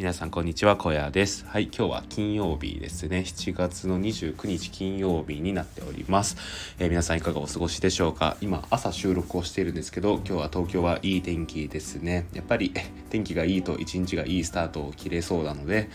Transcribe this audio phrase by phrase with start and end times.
[0.00, 1.44] 皆さんこんにちは小屋です。
[1.46, 3.18] はい今日は金曜日ですね。
[3.18, 6.38] 7月の29日金曜日になっております、
[6.78, 8.38] えー、皆さんいかがお過ごしでしょうか？
[8.40, 12.26] 今朝収録をしているんですけど今日は東京はいい天気ですね。
[12.32, 12.72] やっぱり
[13.10, 15.90] 天気がいいと一日がいいスタートを切れそうなので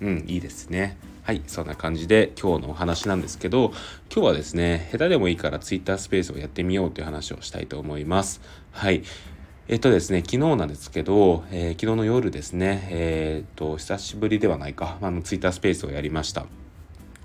[0.00, 0.96] うんいいですね。
[1.24, 3.74] はいそんな感じで今日のお話なんですけど
[4.10, 8.40] 今日はですね下手でもいいから Twitter スペースをやってみようという話をしたいと思います。
[8.70, 9.02] はい。
[9.72, 16.46] えっとですね、昨日なんですけど、えー、昨日の夜ですね、えー、っと、久しぶりではないか、あの、ツイッタースペースをやりました。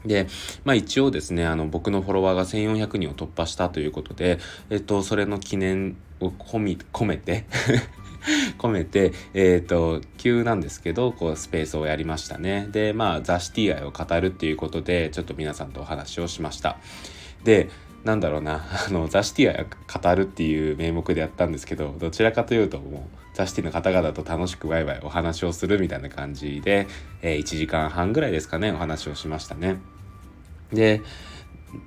[0.06, 0.28] で、
[0.64, 4.38] まあ一応ですね、あの、僕のフォロワーが1400人を突破したということで、
[4.70, 7.46] えっと、それの記念を込み、込めて
[8.60, 12.68] 込めて、えっ、ー、と、急なんですけど、こう、スペースをやりましたね。
[12.72, 16.78] で、まあ、ザ・シティ愛を語るっていうことで、ちょっと皆さんとお話をしました。
[17.44, 17.70] で、
[18.06, 19.66] なんだろうな あのザ・シティア
[20.00, 26.88] 語るっていう名目でやったんですけどどちらかというともうザ・シティの方々と楽しくワイワイお話をするみたいな感じで、
[27.22, 29.78] えー、1時間半ぐらいですかねお話をしましたね。
[30.72, 31.02] で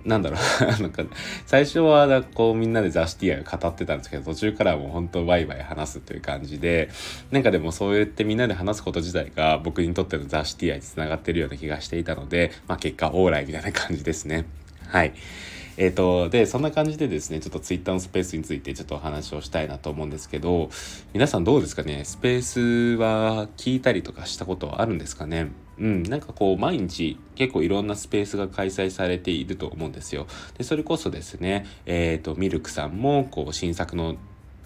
[0.05, 1.05] なんだろう なんか
[1.47, 6.91] 最初はこうみんなでザ・シティアを語ってたんですけど途中からはもう本当ワイワイ話すという感じで
[7.31, 14.45] なんかでもそうやってみんなで話すこと自体が僕にとってのザ・シティアにつながってるような気がしていたので、まあ、結果オーライみたいな感じですね。
[14.89, 15.13] はい。
[15.81, 20.71] えっ、ー、と、で、そんな感じでですね、ちょっとツイッターのスペースについてちょっとお話をしたいなと思うんですけど、
[21.13, 22.05] 皆さんどうですかね？
[22.05, 22.61] スペース
[23.01, 25.53] は聞いたりとかしたことあるんですかね？
[25.79, 30.27] うん、なんかこう毎日結構いろんなスペースが開催されていると思うんですよ。
[30.59, 34.17] でそれこそですね、えっ、ー、とミルクさんもこう新作の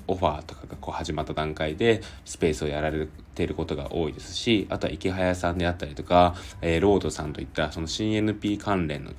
[0.08, 9.12] オファーとかがこう始まった段階でスペースをやられていることが多いですしあとは池早さんであったりとか、えー、ロードさんといったその CNP 関連の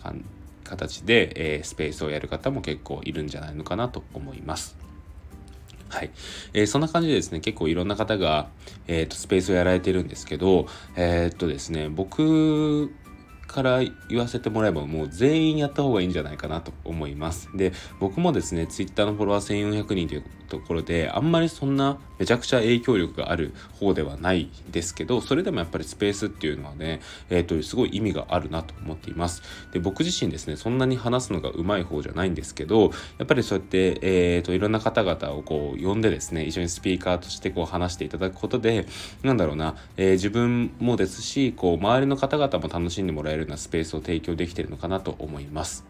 [0.64, 4.78] 形で、えー、スペースをやる方も結構いるんじゃないのかなと思います。
[5.90, 6.10] はい。
[6.54, 8.50] えー、そんな感じでですね、結構いろんな方が、
[8.88, 12.92] えっ、ー、と、スペースをやられてるんですけど、えっとですね、僕
[13.54, 17.50] から言わせてもらえばもう全員やった方がいいんじゃないかなと思います。
[17.56, 29.42] で、僕もですね、Twitter のフォロワー1400人というところで、あんまりそんなめちゃくちゃ影響力がある方ではないですけど、それでもやっぱりスペースっていうのはね、えっ、ー、と、すごい意味があるなと思っています。
[29.72, 38.86] で、僕自身ですね、そんなに話すのが上手い方じゃないんですけど、やっぱりそうやって、えっ、ー、と、いろんな方々をこう呼んでですね、一緒にスピーカーとしてこう話していただくことで、
[39.24, 45.86] なんだろうな、えー、自分もですし、こう、周りの方々も楽しんでもらえるようなスペースを提供できてるのかなと思います。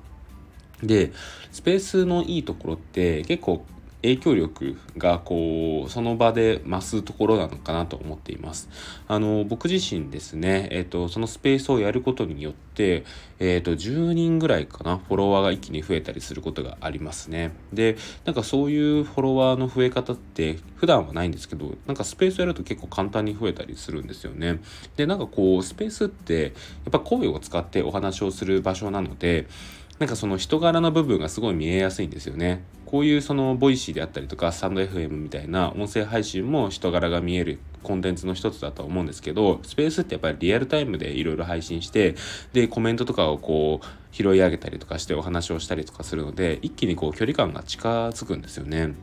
[0.82, 1.12] で、
[1.52, 3.66] スペースのいいところって結構
[4.04, 8.70] 影響力がこうその場で増すところなのかなと思っています。
[9.08, 13.06] あの僕自身ですね、えっ、とそのスペースをやることによって、
[13.40, 17.54] えっ、と10人ぐらいかなフォロワーが一気に増えたりすることがありますね。
[17.72, 24.60] でなんかそういうフォロワーの増え方って普段はないんですけどなんかスペースやると結構簡単に増えたりするんですよね。
[24.98, 26.52] でなんかこうスペースってやっ
[26.92, 29.48] ぱ声を使ってお話をする場所なので
[30.00, 32.64] なんかその人柄の部分がすごい見えやすいんですよね。
[32.86, 42.16] こういうその Voicy であったりとかスタンド FM みたいな音声配信も人柄が見えるコンテンツの一つだと思うんですけどスペースってやっぱりリアルタイムでいろいろ配信して
[42.54, 48.94] でコメントとかをこう拾い上げたりとかしてお話をしたりとかするので一気にこう距離感が近づくんですよね。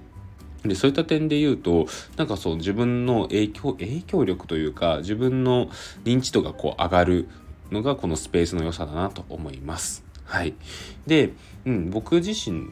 [0.65, 1.87] でそういった点で言うと
[2.17, 5.69] なんかそう自分の影響影響力というか自分の
[6.05, 7.29] 認知度がこう上がる
[7.73, 10.10] のがこのスペースの良さだなと思います。
[10.31, 10.55] はい。
[11.09, 11.33] で、
[11.67, 12.69] うん、僕自身、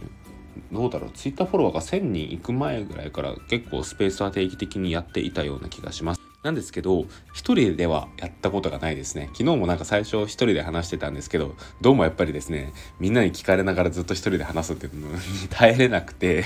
[0.71, 6.21] どうだろう、ツイッターフォロワーが1000人行く前ぐらいから結構スペースは定期的にやっていたような気がします。
[6.45, 9.29] なんですけど、一人ではやったことがないですね。
[9.33, 15.19] 昨日もなんか最初一人で話してたんですけど、どうもやっぱりですね、みんなに聞かれながらずっと一人で話すっていうのに
[15.51, 16.45] 耐えれなくて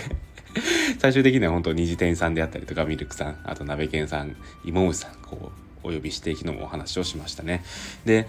[0.99, 4.35] 最終的には本当二次店さんであったりとか、ミルクさん、あと鍋犬さん、
[4.65, 5.53] 芋虫さん、こ
[5.85, 7.63] う、お呼びして昨日もお話をしましたね。
[8.05, 8.29] で、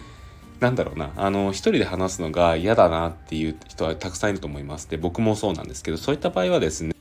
[0.63, 4.89] なんだろうな、あの、一人で話すのが嫌だなっていう人はたくさんいると思います。
[4.89, 6.95] で、僕もそうなんですけど、そういった場合はですね、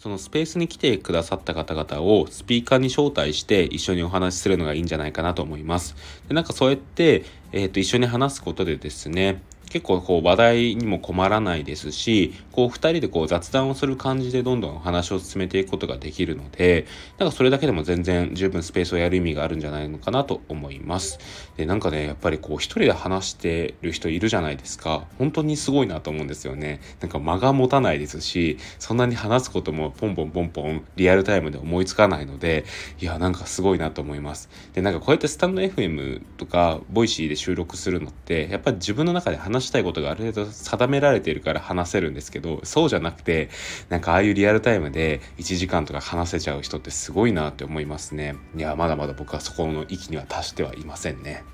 [0.00, 5.94] そのスペースに来てくださった方々をスピーカーに招待して一緒にお話しするのがいいんじゃないかなと思います。
[6.28, 9.40] でなんかそうやって、えっ、ー、と、一緒に話すことでですね、
[9.74, 16.86] 結構こう話題にも困らないですし、こう2人でこう雑談をする感じでどんどん話を進めていくことができるので、
[17.18, 21.18] なんかそれだけでも全然十分スペースをやる意味があるんじゃないのかなと思います。
[21.56, 25.08] で、なんかね、やっぱりこう一人で話してる人いるじゃないですか。
[25.18, 26.80] 本当にすごいなと思うんですよね。
[27.00, 32.64] なんか間が持たないですし、そんなに話すこともポンポンポンポンリアルタイムで思いつかないので、
[33.00, 34.48] いや、なんかすごいなと思います。
[34.72, 43.48] で、なんかこうやってスタンド FM とか、 Voicy で収録するのって、やっぱり自分の中で話話したいことがある程度定められているから話せるんですけどそうじゃなくて
[43.88, 48.36] なんかああいうリアルタイムで1時間とか話せちゃう人ってすごいなって思いますね。
[48.56, 51.44] いやまだまだ僕はそこの域には達してはいませんね。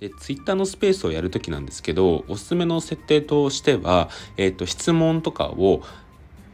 [0.00, 5.82] で、ツイッターのスペースをやるときなんですけど、おすすめの設定としては、えっ、ー、と、質問とかを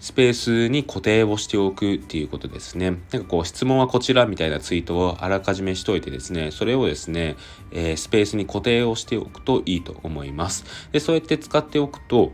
[0.05, 2.91] スペースに固定をしておくっていうことですね。
[2.91, 7.37] なんかこう質問はこちらみたいなツイートをあらかじめしといてですね、それをですね、
[7.73, 10.67] えー、スペースに固定をしておくといいと思います。
[10.93, 12.33] で、そうやって使っておくと、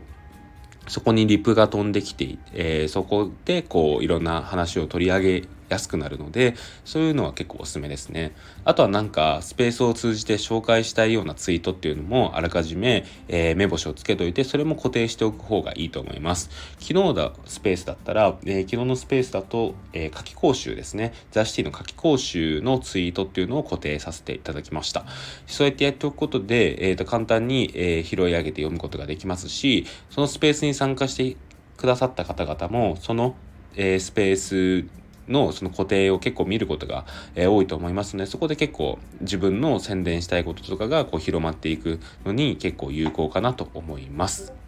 [0.89, 8.33] そこにリプが飛んできて、えー、そこでこういろんな話を取り上げ安くなるのでそういうのは結構おすすめですね。
[8.65, 16.49] あとはなんかスペースを通じて紹介したいようなツイートっていうのもあらかじめ、えー、目星をつけといてそれも固定しておく方がいいと思います。
[16.79, 21.13] 昨日だスペースだったら、えー、昨日のスペースだと、えー、夏季講習ですね。
[21.31, 25.05] ザ・シティの夏季講習のツイートっていうのを固定させていただきました。
[25.47, 31.37] そうやってやっておくことで、えーと、簡単に、えー、拾い上げて読むことができますしそのスペースに参加して
[31.77, 33.35] くださった方々もその
[33.75, 34.85] えー、スペース
[35.27, 44.60] のその固定を結構見ることが、えー、多いと思いますのでそこで結構自分の宣伝したいこととかがこう広まっていくのに結構有効かなと思います。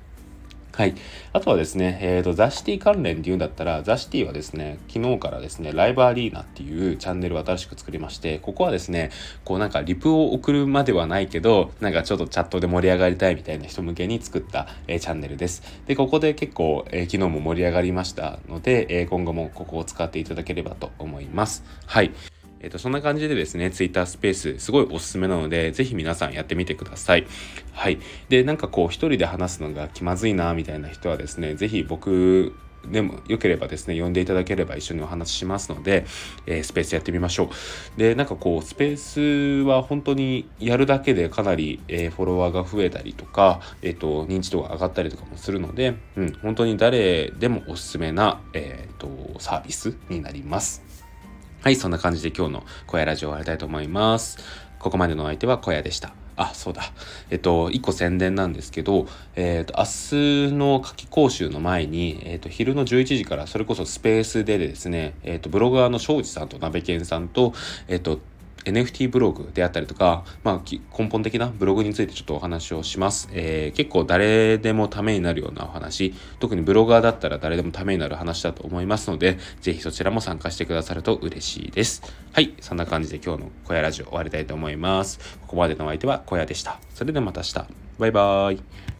[0.75, 0.95] はい。
[1.33, 9.11] あとはですね、えっ、ー、と、ザ・シティ関連っていうんだったら、ザ・シティはですね、昨日からですね、ライブアリーナっていうチャンネルを新しく作りまして、ここはですね、
[9.45, 15.61] こうなんかリプを送るまではないけど、なんかちょっとチャットで盛り上がりたいみたいな人向けに作った、えー、チャンネルです。
[15.85, 21.63] で、ここで結構、えー、昨日も盛り上がりましたので、え今後もここを使っていただければと思います。
[21.85, 22.11] はい。
[22.63, 27.27] えっ、と、そんな感じでですね、Twitter スペース、すごいおすすめなので、ぜひ皆さんやってみてください。
[27.74, 28.00] はい。
[28.30, 32.56] で、なんかこう、一人で話すのが気まずいな、みたいな人はですね、ぜひ僕、
[32.89, 36.06] でも良ければですね、呼んでいただければ一緒にお話ししますので、
[36.45, 37.50] えー、スペースやってみましょ
[37.98, 38.00] う。
[38.00, 51.02] で、なんかこう、スペースは本当にやるだけでかなり、えー、フォロワーが増えたりとか、えっ、ー、と、認知度が上がったりとかもするので、うん、本当に誰でもおすすめな、えっ、と、サービスになります。
[51.63, 54.38] はい、そんな感じで今日の小屋ラジオを終わりたいと思います。
[54.80, 56.13] ここまでのお相手は小屋でした。
[56.36, 56.83] あ、そうだ。
[57.30, 59.07] えっと、一個宣伝なんですけど、
[59.38, 67.54] えっと、明日の夏季講習の前に、えっと、昼の11時からそれこそスペースでですね、えっと、ブロガーの庄司さんと鍋健さんと、
[67.88, 68.19] えっと、
[68.65, 70.62] NFT ブログであったりとか、まあ、
[70.98, 73.30] 根本的なブログについてちょっとお話をします。
[73.31, 82.01] えー、結構誰でもためになるようなお話、特にブロガーだったら誰でもためになる話だと思いますので、ぜひそちらも参加してくださると嬉しいです。
[82.31, 85.38] はい、そんな感じで今日の小屋ラジオ終わりたいと思います。
[85.42, 86.80] ここまでのお相手は小屋でした。
[86.94, 87.65] それではまた明日。
[88.00, 88.92] バイバーイ。